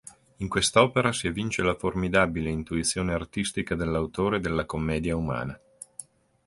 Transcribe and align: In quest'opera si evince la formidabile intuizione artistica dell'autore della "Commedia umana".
In 0.37 0.47
quest'opera 0.47 1.11
si 1.13 1.27
evince 1.27 1.61
la 1.61 1.75
formidabile 1.75 2.49
intuizione 2.49 3.13
artistica 3.13 3.75
dell'autore 3.75 4.39
della 4.39 4.65
"Commedia 4.65 5.15
umana". 5.15 5.61